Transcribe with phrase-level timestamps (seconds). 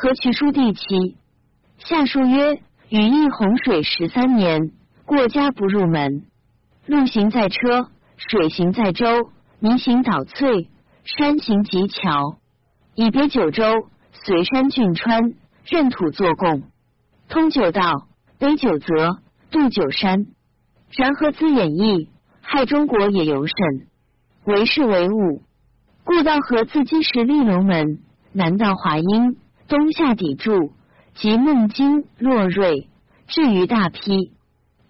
[0.00, 1.16] 河渠书第七。
[1.78, 4.70] 下书曰：羽翼洪水十三年，
[5.04, 6.22] 过家不入门。
[6.86, 10.68] 路行在车，水行在舟，泥行倒翠，
[11.02, 12.38] 山行极桥。
[12.94, 15.34] 以别九州，随山峻川，
[15.64, 16.62] 任土作贡，
[17.28, 18.06] 通九道，
[18.38, 19.18] 北九泽，
[19.50, 20.26] 渡九山。
[20.92, 22.08] 然河资演义，
[22.40, 23.56] 害中国也尤甚。
[24.44, 25.42] 为是为物，
[26.04, 27.98] 故道河自积石立龙门，
[28.32, 29.36] 南到华阴，
[29.68, 30.72] 东下砥柱。
[31.14, 32.88] 及孟津、洛瑞，
[33.26, 34.30] 至于大批。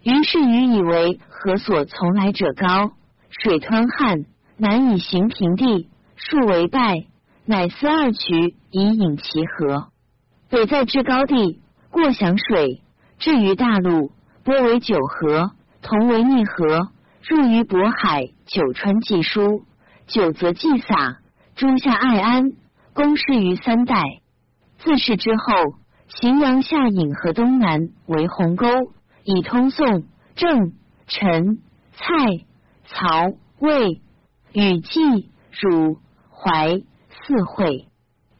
[0.02, 2.92] 于是禹以为河所从来者高，
[3.30, 4.26] 水湍旱，
[4.58, 7.06] 难以行平地，数为败，
[7.46, 9.88] 乃思二渠以引其河。
[10.50, 12.82] 北在至高地，过响水，
[13.18, 14.12] 至于大陆，
[14.44, 16.90] 波为九河，同为逆河，
[17.26, 19.62] 入于渤海，九川既疏，
[20.06, 21.20] 九泽既洒，
[21.56, 22.52] 诸夏爱安，
[22.92, 24.02] 公事于三代。
[24.78, 25.78] 自是之后。
[26.10, 28.66] 荥阳下引河东南为鸿沟，
[29.24, 30.72] 以通宋、郑、
[31.06, 31.58] 陈、
[31.92, 32.46] 蔡、
[32.86, 34.00] 曹、魏、
[34.54, 35.98] 禹、冀、汝、
[36.30, 36.80] 淮
[37.10, 37.88] 四会。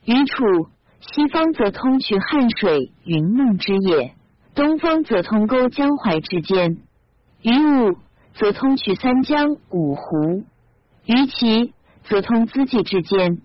[0.07, 4.15] 于楚西方则通衢汉水、云梦之野；
[4.55, 6.79] 东方则通沟江淮之间。
[7.43, 7.99] 于武
[8.33, 10.45] 则通衢三江、五湖；
[11.05, 11.75] 于齐
[12.05, 13.43] 则通资济之间。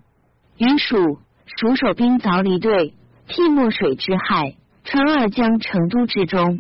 [0.58, 2.94] 于蜀蜀守兵凿离队。
[3.26, 6.60] 替墨水之害，川二江成都之中，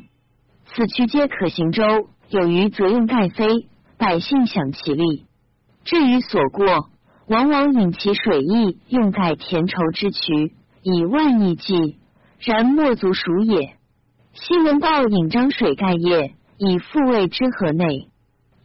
[0.65, 1.83] 此渠皆可行舟。
[2.29, 3.67] 有余则用盖飞，
[3.97, 5.25] 百姓享其利。
[5.83, 6.89] 至于所过，
[7.27, 11.99] 往往引其水邑，用盖田畴之渠，以万亿计，
[12.39, 13.75] 然莫足数也。
[14.33, 18.07] 西闻报引漳水盖业，以复卫之河内，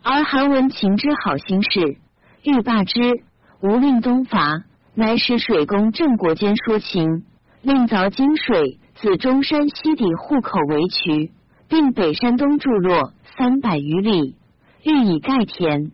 [0.02, 1.98] 而韩文秦之好心事，
[2.44, 3.24] 欲罢之，
[3.60, 4.62] 无令东伐，
[4.98, 7.24] 乃使水工郑国间说情。
[7.62, 11.30] 令凿金水自中山西底户口为渠，
[11.68, 14.34] 并北山东筑落三百余里，
[14.82, 15.92] 欲以盖田。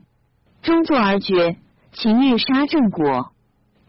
[0.63, 1.57] 终作而绝。
[1.93, 3.33] 秦欲杀郑国，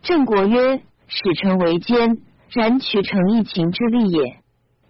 [0.02, 2.18] 郑国曰：“使臣为奸，
[2.50, 4.40] 然渠成一秦之利也。”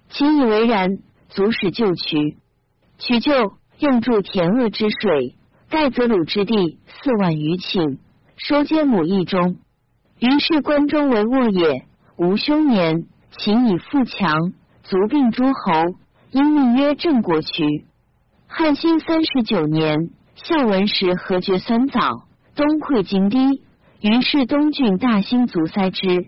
[0.09, 0.97] 秦以为然，
[1.29, 2.37] 足使救渠。
[2.97, 5.35] 渠救，用筑田鄂之水，
[5.69, 7.99] 盖泽鲁之地四万余顷，
[8.37, 9.57] 收皆母邑中。
[10.19, 11.85] 于是关中为沃也。
[12.17, 13.05] 吴兄年，
[13.37, 14.53] 秦以富强，
[14.83, 15.95] 卒并诸侯，
[16.31, 17.85] 因命曰郑国渠。
[18.47, 22.23] 汉兴三十九年，孝文时何绝酸枣，
[22.55, 23.61] 东溃荆堤，
[23.99, 26.27] 于是东郡大兴卒塞之。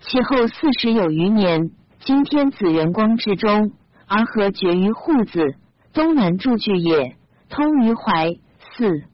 [0.00, 1.70] 其后四十有余年，
[2.00, 3.72] 今天子元光之中，
[4.06, 5.54] 而何绝于户子，
[5.94, 7.16] 东南筑据也，
[7.48, 8.28] 通于淮
[8.76, 9.08] 泗。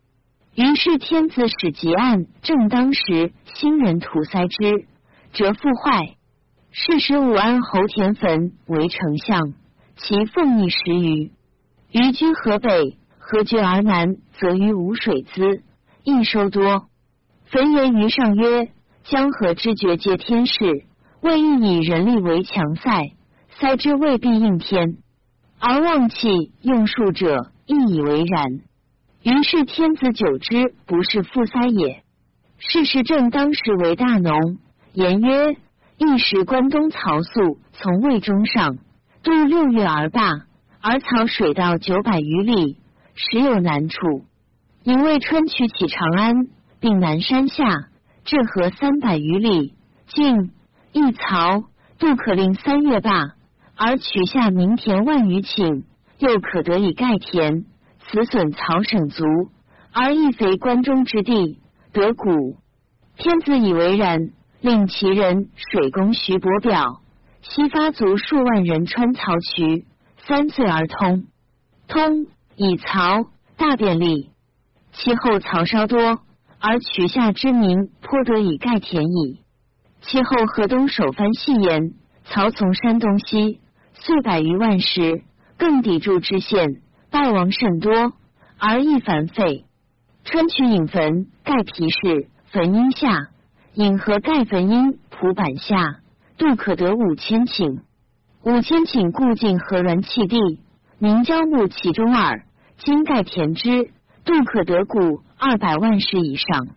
[0.55, 4.87] 于是天子使吉案，正当时，新人屠塞之。
[5.33, 6.17] 折复坏，
[6.73, 9.55] 是时武安侯田汾为丞相，
[9.97, 11.31] 其奉邑十余。
[11.93, 15.63] 余居河北，何绝而南，则于无水资，
[16.03, 16.89] 益收多。
[17.51, 18.69] 汾言于上曰：
[19.05, 20.85] 江河之绝，皆天事，
[21.21, 23.13] 未易以人力为强塞，
[23.61, 24.99] 塞之未必应天，
[25.61, 26.29] 而忘弃
[26.63, 28.61] 用术者，亦以为然。
[29.23, 32.03] 于是天子久之，不是复塞也。
[32.59, 34.59] 事实正当时为大农。
[34.95, 35.57] 言曰：
[35.99, 38.79] 一时关东曹素从魏中上，
[39.23, 40.47] 渡六月而罢，
[40.81, 42.79] 而曹水道九百余里，
[43.15, 44.25] 时有难处。
[44.85, 46.35] 引渭川取起长安，
[46.81, 47.89] 并南山下，
[48.25, 49.75] 至河三百余里，
[50.07, 50.51] 境
[50.93, 51.65] 一曹
[51.99, 53.35] 渡可令三月罢，
[53.77, 55.85] 而取下民田万余顷，
[56.19, 57.67] 又可得以盖田，
[58.11, 59.25] 此损曹省足，
[59.93, 61.61] 而益肥关中之地，
[61.93, 62.57] 得谷。
[63.17, 64.31] 天子以为然。
[64.63, 67.01] 令其人水攻徐伯表，
[67.41, 69.87] 西发卒数万人穿曹渠，
[70.19, 71.25] 三岁而通。
[71.89, 72.27] 通
[72.57, 73.25] 以曹
[73.57, 74.29] 大便利，
[74.93, 76.21] 其后曹稍多，
[76.59, 79.41] 而渠下之民颇得以盖田矣。
[80.03, 81.95] 其后河东首藩细言，
[82.27, 83.61] 曹从山东西，
[83.95, 85.23] 岁百余万石，
[85.57, 88.13] 更抵住之县，败亡甚多，
[88.59, 89.65] 而亦繁废。
[90.25, 93.29] 川渠引坟，盖皮氏坟阴下。
[93.75, 96.01] 引河盖坟阴蒲板下，
[96.37, 97.81] 渡可得五千顷。
[98.43, 100.61] 五千顷固尽河峦弃地，
[100.99, 102.45] 明交木其中耳。
[102.79, 103.91] 今盖田之，
[104.25, 106.69] 渡可得谷二百万石以上。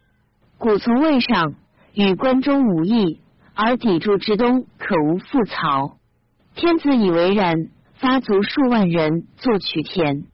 [0.57, 1.55] 谷从渭上，
[1.93, 3.19] 与关中无异，
[3.55, 5.97] 而砥柱之东可无复曹。
[6.55, 10.25] 天子以为然，发卒数万人作渠田。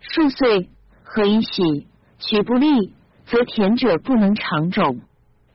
[0.00, 0.68] 数岁，
[1.02, 1.86] 何以喜？
[2.18, 2.92] 渠不利，
[3.26, 5.00] 则田者不能长种。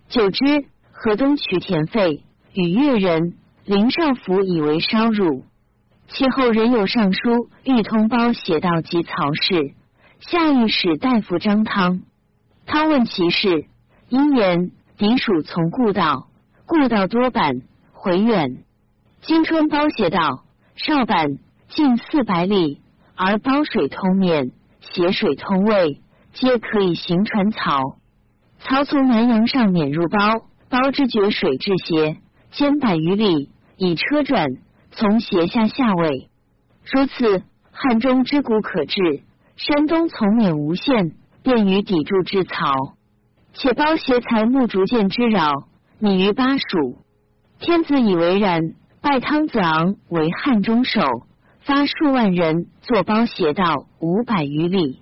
[0.07, 2.23] 久之，河东渠田废，
[2.53, 3.35] 与越人
[3.65, 5.43] 林少府以为稍辱。
[6.07, 9.73] 其后仍有尚书欲通包写道及曹氏，
[10.19, 12.01] 下御史大夫张汤。
[12.65, 13.65] 汤问其事，
[14.09, 16.27] 因言敌属从故道，
[16.65, 17.61] 故道多板，
[17.91, 18.63] 回远。
[19.21, 20.42] 今春包写道：
[20.75, 21.37] 少板
[21.69, 22.81] 近四百里，
[23.15, 26.01] 而包水通面，斜水通渭，
[26.33, 27.97] 皆可以行船漕。
[28.59, 32.17] 曹从南阳上免入包，包之绝水至斜，
[32.51, 34.47] 兼百余里，以车转，
[34.91, 36.29] 从斜下下位。
[36.91, 39.21] 如此，汉中之谷可治，
[39.55, 41.11] 山东从免无限，
[41.43, 42.73] 便于抵住之曹。
[43.53, 45.51] 且包携财木逐渐之扰，
[45.99, 46.97] 拟于巴蜀。
[47.59, 51.01] 天子以为然，拜汤子昂为汉中守，
[51.59, 55.01] 发数万人坐包斜道五百余里，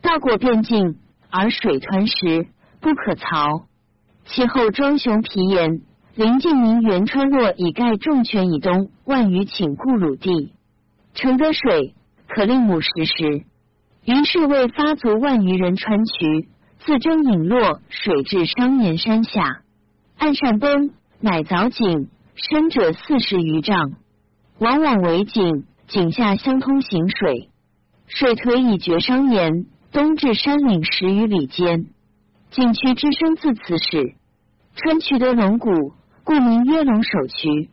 [0.00, 0.96] 道过边境，
[1.28, 2.46] 而水湍时。
[2.80, 3.66] 不可曹。
[4.26, 5.82] 其后庄雄皮言，
[6.14, 10.52] 临晋明元川洛以盖重泉以东万余顷故鲁地，
[11.14, 11.94] 承得水，
[12.28, 13.44] 可令母食时。
[14.04, 16.48] 于是为发足万余人穿渠，
[16.78, 19.62] 自征引落水至商年山下，
[20.16, 20.90] 岸善崩，
[21.20, 22.08] 乃凿井，
[22.50, 23.92] 深者四十余丈，
[24.58, 27.50] 往往为井，井下相通行水，
[28.08, 31.86] 水颓以绝商岩，东至山岭十余里间。
[32.50, 34.16] 景渠之声自此始，
[34.74, 35.70] 川渠得龙骨，
[36.24, 37.70] 故名曰龙首渠。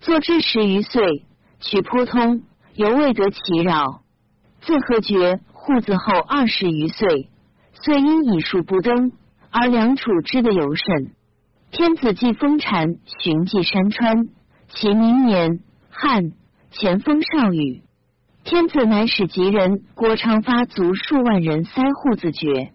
[0.00, 1.24] 作之十余岁，
[1.60, 2.42] 渠颇通，
[2.74, 4.02] 犹未得其扰。
[4.60, 7.30] 自和绝户字后二十余岁，
[7.74, 9.12] 遂因以数不登，
[9.50, 11.12] 而梁楚之的尤甚。
[11.72, 14.26] 天子既封禅，寻迹山川，
[14.70, 16.32] 其明年汉
[16.72, 17.82] 前锋少羽。
[18.42, 22.72] 天子乃使吉人郭昌发卒数万人塞户自绝。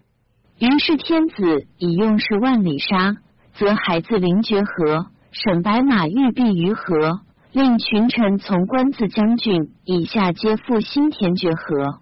[0.58, 3.18] 于是天子以用事万里沙，
[3.52, 7.20] 则孩子临绝河，沈白马欲避于河，
[7.52, 12.00] 令群臣从官自将军以下皆赴新田绝河。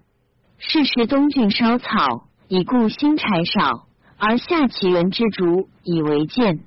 [0.57, 3.85] 是时东郡烧草，以故新柴少，
[4.17, 6.61] 而下其人之竹以为鉴。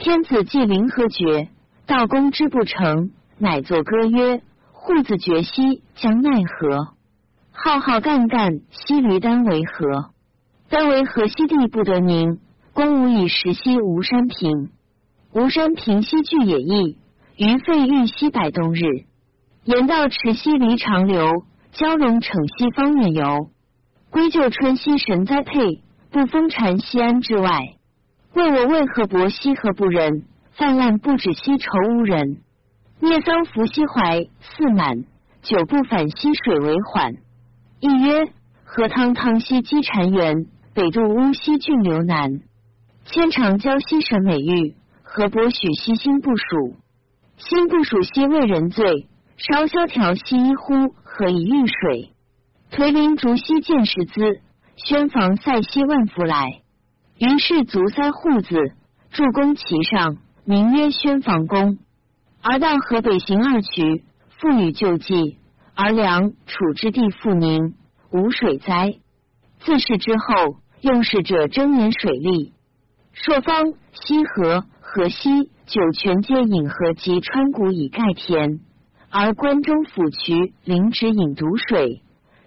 [0.00, 1.50] 天子既临河绝，
[1.86, 4.40] 道公之不成，乃作歌曰
[4.72, 6.94] ：“户子绝兮，将奈何？
[7.52, 10.10] 浩浩干干，兮驴丹为何？”
[10.70, 12.38] 丹为何西地不得宁，
[12.72, 14.70] 公无以石兮，无山平。
[15.34, 16.96] 无山平西据也易，
[17.36, 18.80] 于废玉兮百冬日。
[19.64, 21.44] 言道池兮离长流，
[21.74, 23.50] 蛟龙逞西方远游。
[24.08, 27.74] 归咎春兮神栽配，不封禅西安之外。
[28.34, 32.38] 问我为何薄兮何不仁，泛滥不止西愁无人。
[33.00, 35.04] 聂桑伏西淮四满，
[35.42, 37.14] 久不反西水为缓。
[37.80, 38.26] 亦曰
[38.64, 40.46] 河汤汤兮积禅园。
[40.72, 42.42] 北渡乌溪郡流南，
[43.04, 46.76] 千长交兮神美玉，何伯许兮心不属。
[47.36, 52.12] 心不属兮为人罪，稍萧条兮一呼，何以御水？
[52.70, 54.40] 颓林竹兮见石资，
[54.76, 56.62] 轩房塞兮万福来。
[57.20, 58.56] 于是足塞户子，
[59.10, 61.76] 筑宫其上，名曰宣房宫。
[62.40, 64.04] 而到河北行二渠，
[64.38, 65.36] 妇女救济，
[65.74, 67.74] 而梁楚之地复宁，
[68.10, 68.94] 无水灾。
[69.58, 72.54] 自是之后，用事者争言水利，
[73.12, 78.60] 朔方、西河、河西、九泉皆引河及川谷以盖田，
[79.10, 82.00] 而关中府渠、临直引毒水，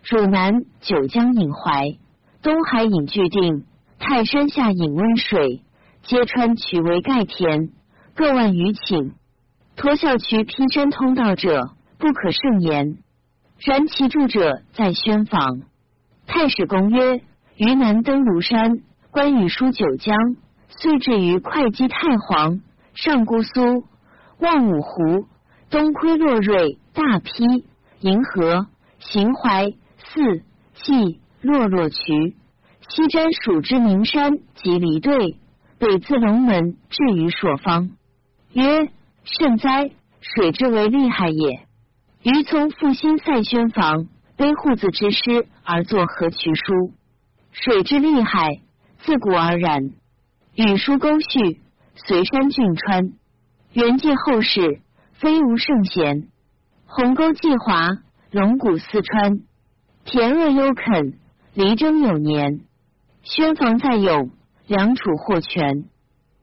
[0.03, 1.95] 汝南、九江引淮，
[2.41, 3.65] 东海引巨定，
[4.05, 5.61] 泰山下引温水，
[6.03, 7.69] 揭川渠为盖田，
[8.13, 9.13] 各万余顷。
[9.77, 11.69] 脱孝渠披山通道者，
[11.99, 12.97] 不可胜言。
[13.59, 15.61] 然其住者在宣坊。
[16.27, 17.21] 太史公曰：
[17.55, 20.17] 于南登庐山，关羽书九江，
[20.67, 22.59] 遂至于会稽太皇、
[22.93, 23.85] 上姑苏、
[24.37, 25.27] 望五湖、
[25.69, 27.63] 东窥洛瑞、大邳、
[28.01, 28.67] 银河、
[28.99, 29.67] 行淮、
[29.97, 30.43] 泗、
[30.73, 32.35] 蓟、洛洛渠，
[32.95, 35.37] 西瞻蜀之名山及离对，
[35.79, 37.89] 北自龙门至于朔方。
[38.51, 38.91] 曰：
[39.23, 39.89] 甚哉！
[40.21, 41.65] 水之为利害也。
[42.21, 44.07] 余从复兴塞宣房。
[44.35, 46.91] 背户子之师而作河渠书，
[47.51, 48.61] 水之厉害，
[48.99, 49.91] 自古而然。
[50.55, 51.61] 与书沟序，
[51.95, 53.13] 随山峻川，
[53.73, 54.81] 元界后世，
[55.13, 56.29] 非无圣贤。
[56.87, 57.89] 鸿沟既华，
[58.31, 59.41] 龙骨四川，
[60.03, 61.19] 田恶幽垦，
[61.53, 62.61] 离征有年。
[63.23, 64.31] 宣房再用，
[64.67, 65.85] 梁楚获权。